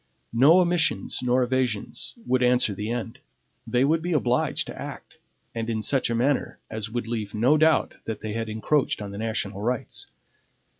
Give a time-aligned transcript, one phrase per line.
[0.33, 3.19] No omissions nor evasions would answer the end.
[3.67, 5.19] They would be obliged to act,
[5.53, 9.11] and in such a manner as would leave no doubt that they had encroached on
[9.11, 10.07] the national rights.